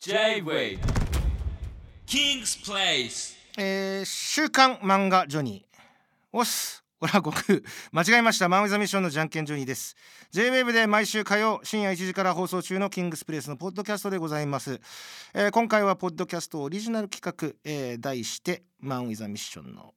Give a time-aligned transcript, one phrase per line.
[0.00, 0.78] J-Way.
[2.06, 3.34] King's Place.
[3.58, 5.78] えー、週刊漫画ジョニー。
[6.32, 6.84] おっす。
[7.00, 8.48] オラ悟空間違えました。
[8.48, 9.96] マン・ウィザ・ミッションのじゃんけんジョニーです。
[10.30, 14.80] J-WAVE で毎週火曜深夜1時から放送中のキングスプレイスのポッドキャストでございます、
[15.34, 19.94] えー今回はポッドキャストオリジナル企画、えー題してマン・ウィザ・ミッションの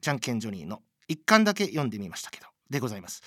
[0.00, 3.22] じゃんけんジョニーの一巻だけ読んでみましたけどでございます。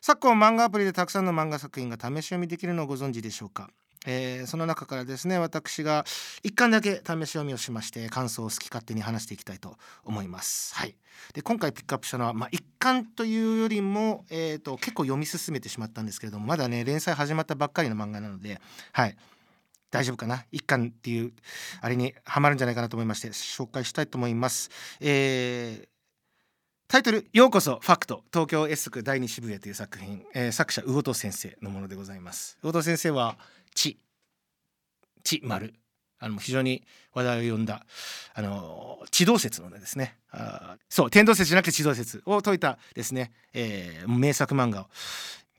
[0.00, 3.68] 昨今漫画アプリでたくさんの漫画作品が試し読みできるのをご存知でしょうか？
[4.06, 6.04] えーその中からですね私が
[6.42, 10.74] 一巻だけ試し読みをしまして感想を好き勝手に話していきたいと思います。
[10.74, 10.96] はい、
[11.34, 18.58] で今回ピックアップしたのは、まあ、巻というよりも、えー、と結構読み進めてしまったんですけれどもまだね連載始まったばっかりの漫画なので、
[18.92, 19.16] はい、
[19.90, 20.46] 大丈夫かな？
[20.50, 21.32] 一巻っていう
[21.82, 24.70] あれにはまるんじゃないかなと思いまして紹介したいと思います。
[25.00, 25.88] えー
[26.90, 28.24] タイトル「ようこそファクト。
[28.32, 32.58] 東京 S 区第二渋谷」という作品、えー作者魚戸先生のものでございます。
[32.62, 33.38] 魚戸先生は
[33.76, 33.96] 「地」
[35.22, 35.72] 「地丸」
[36.18, 37.86] あの非常に話題を呼んだ
[38.34, 40.18] あの地動説のですね。
[40.32, 44.90] あそう天動説じゃなくて地動説を説いたですね、えー名作漫画を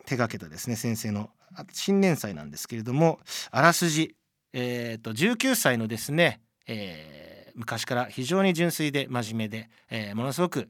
[0.06, 1.30] 手掛けたですね先生の
[1.72, 4.18] 新連載なんですけれどもあらすじ、
[4.52, 10.70] えー、と19歳のですね、えー昔から非常に純粋で真面目で、えーものすごく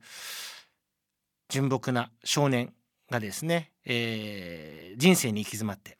[1.49, 2.73] 純朴な少年
[3.09, 5.97] がですね、えー人生に行き詰まって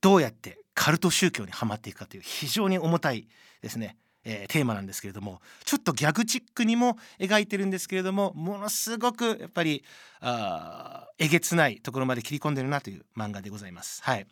[0.00, 3.28] どうやってカルト宗教にはまっていくかという非常に重たい
[3.62, 9.84] ですね、えーテーマなんですけれどもちょっとギャグチックにも描いてるんですけれどもものすごくやっぱり
[10.20, 14.02] あえげつないところまで切り込んでるなという漫画でございます。
[14.02, 14.26] はい、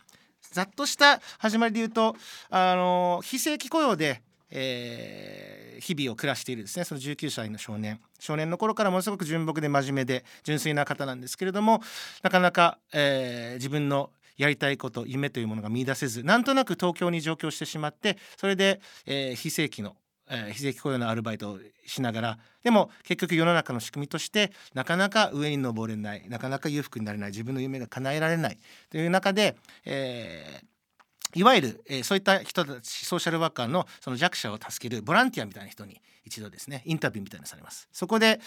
[0.52, 2.16] ざっとした始まりで言うと、
[2.50, 8.00] あの非正規雇用で、えー日々を暮らしているですねその19歳の少年。
[8.18, 11.82] 少年の頃からものすごく純朴で真面目で純粋な方なんですけれども
[12.22, 19.96] なかなか、えー自分のやりたいこと夢というものが見出せずなんとなく東京に上京してしまってそれで、えー非正規の、
[20.30, 28.58] え非正規雇用のアルバイトをしながらでも結局世の中の仕組みとしてなかなか上に登れないなかなか裕福になれない自分の夢が叶えられない
[28.90, 30.75] という中で、えー
[31.36, 38.40] いわゆる、えーそういった人たちソーシャルワーカーのその弱者を助けるボランティアみたいな人に一度ですねインタビューみたいなのされますそこで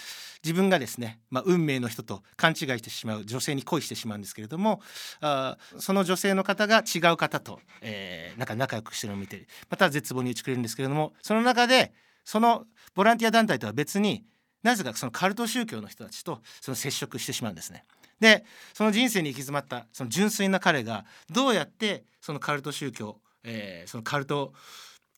[0.44, 4.82] 自分がですね、まあ、運命の人と勘違いしてしまう女性に恋してしまうんですけれども
[5.22, 14.24] あーその女性の方が違う方と、えーなんか仲良くしてるのを見てまた絶望に打ちくれるんですけれどもその中でそのボランティア団体とは別に
[14.64, 17.86] なぜかそのカルト宗教の人たちとその接触してしまうんですね。
[18.20, 18.44] で
[18.74, 24.54] その人生に行き詰まったその純粋な彼がどうやってそのカルト宗教、えーそのカルト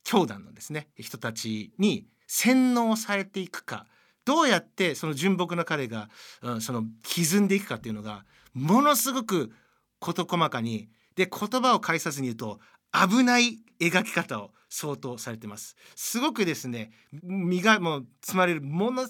[0.04, 3.86] 教団のですね人たちに洗脳されていくか
[4.26, 6.10] どうやってその純朴な彼が、
[6.42, 9.52] うん、その歪んでいくかっていうのがものすごく
[10.00, 12.60] 事細かにで言葉を介さずに言うと
[12.94, 15.76] 危ない描き方を相当されてます。
[15.96, 16.92] すごくですね
[17.24, 19.08] 身がもう積まれるもの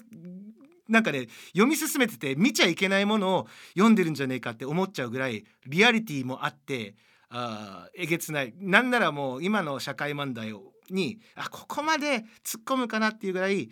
[0.88, 6.94] なんかね読み進めてて見ちゃいけないものを読んでるんじゃねえかって思っちゃうぐらいリアリティもあって
[7.30, 8.54] あえげつない。
[8.58, 10.54] なんならもう今の社会問題
[10.90, 13.70] にあここまで突っ込むかなっていうぐらい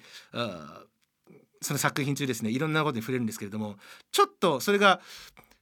[1.60, 3.76] その作品中ですねいろんなことに触れるんですけれども
[4.12, 5.00] ちょっとそれが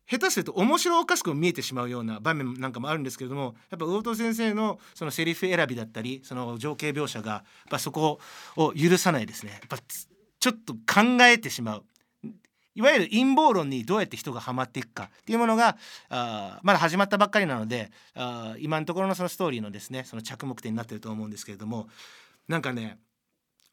[0.09, 8.19] 下手すると面白おかしく見えてしまうような場面なんかもあるんですけれどもやっぱ魚戸先生のそのセリフ選びだったりその情景描写がやっぱそこ
[8.57, 9.53] を許さないですね。
[9.53, 9.77] やっぱ
[10.41, 11.85] ちょっと考えてしまう
[12.75, 15.77] いわゆる陰謀論にどうやって人がハマっていくかっていうものが
[16.11, 21.89] あまだ始まったばっかりなのであ今のところのそのストーリーのですねその着目点になってると思うんですけれども
[22.47, 22.99] なんかね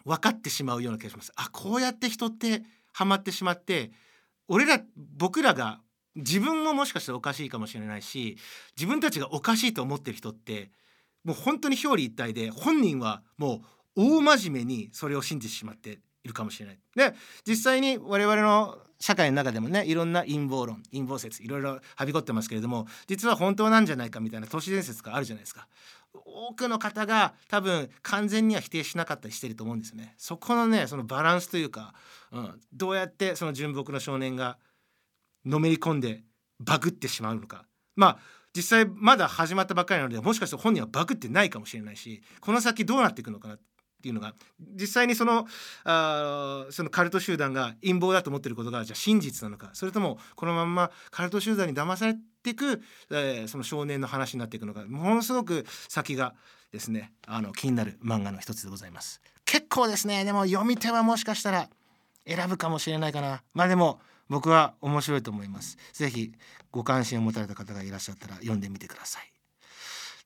[0.05, 1.31] 分かってしまうような気がします。
[1.35, 3.91] あこうやって人ってハマってしまって
[4.47, 4.81] 俺ら
[5.17, 5.81] 僕らが
[6.15, 8.37] 自分ももしかしたらおかしいかもしれないし
[8.77, 10.71] 自分たちがおかしいと思ってる人って
[11.23, 13.61] もう本当に表裏一体で本人はも
[13.95, 16.80] う大真面目にそれを信じてしまっているかもしれない。
[16.96, 17.13] で
[17.47, 25.68] 実際に我々の社会の中でもねいろんな陰謀論陰謀説いろいろはびこってますけれども実は本当なんじゃないかみたいな都市伝説があるじゃないですか。
[26.13, 30.16] 多くの方が多分完全には否定しなかったりしてると思うんですよね。
[30.18, 31.94] そこのねそのバランスというか、
[32.31, 34.57] うん、どうやってその純朴な少年が
[35.45, 36.24] のめり込んで
[36.60, 38.18] バグってしまうのかまあ
[38.56, 43.57] 実際まだ始まったばっかりなのでもしかしたら本人はバグってないかもしれないしこの先どうなっていくのかな
[44.06, 44.36] っていうのが
[44.80, 45.48] 実際にその
[45.84, 56.36] あそのカルト集団が陰謀だと思ってることがじゃあ真実なのかそれともこのまんまカルト集団に騙されていく、えーその少年の話になっていくのかものすごく先が
[56.72, 59.22] ですねあの気になる漫画の一つでございます。
[59.44, 61.69] 結構ですねでも読み手はもしかしたら
[62.28, 63.42] 選ぶかもしれないかな。
[63.56, 64.00] まあでも
[64.30, 65.78] 僕は面白いと思います。
[65.94, 66.31] ぜひ
[66.72, 69.31] ご関心を持たれた方がいらっしゃったら読んでみてください。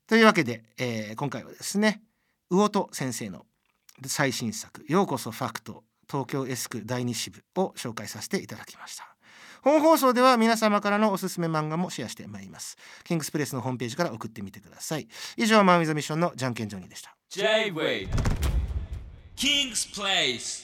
[0.08, 2.02] というわけで、えー今回はですね
[2.50, 3.46] 魚戸先生の
[4.08, 9.16] 最新作「ようこそファクト東京エスク第2支部」を紹介させていただきました。
[9.62, 12.78] 本放送では皆様からのおすすめ漫画もシェアしてまいります。
[13.04, 15.08] キングスプレスのホームページから送ってみてください。
[15.36, 17.16] 以上マンウィザミッションのじゃんけんジョニーでした。
[17.30, 18.10] J-Wave
[19.36, 20.64] King's Place